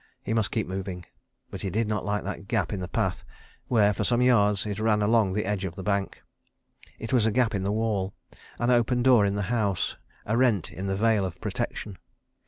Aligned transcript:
He 0.23 0.33
must 0.33 0.49
keep 0.49 0.65
moving. 0.65 1.05
But 1.51 1.61
he 1.61 1.69
did 1.69 1.87
not 1.87 2.03
like 2.03 2.23
that 2.23 2.47
gap 2.47 2.73
in 2.73 2.79
the 2.79 2.87
path 2.87 3.23
where, 3.67 3.93
for 3.93 4.03
some 4.03 4.19
yards, 4.23 4.65
it 4.65 4.79
ran 4.79 5.03
along 5.03 5.33
the 5.33 5.45
edge 5.45 5.63
of 5.63 5.75
the 5.75 5.83
bank. 5.83 6.23
It 6.97 7.13
was 7.13 7.27
a 7.27 7.31
gap 7.31 7.53
in 7.53 7.61
the 7.61 7.71
wall, 7.71 8.15
an 8.57 8.71
open 8.71 9.03
door 9.03 9.27
in 9.27 9.35
the 9.35 9.43
house, 9.53 9.97
a 10.25 10.35
rent 10.35 10.71
in 10.71 10.87
the 10.87 10.95
veil 10.95 11.23
of 11.23 11.39
protection. 11.39 11.99